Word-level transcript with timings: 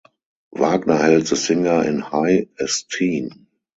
Wagner 0.51 0.97
held 0.97 1.27
the 1.27 1.35
singer 1.35 1.87
in 1.87 1.99
high 1.99 2.47
esteem. 2.59 3.45